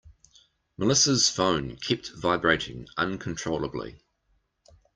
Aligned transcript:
Melissa's 0.77 1.29
phone 1.29 1.75
kept 1.75 2.11
vibrating 2.13 2.87
uncontrollably. 2.97 4.01